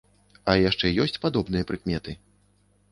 А 0.53 0.55
яшчэ 0.69 0.91
ёсць 1.05 1.21
падобныя 1.27 1.69
прыкметы? 1.73 2.19